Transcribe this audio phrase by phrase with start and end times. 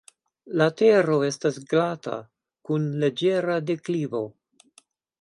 [0.61, 2.17] La tero estas glata
[2.71, 4.27] kun leĝera deklivo.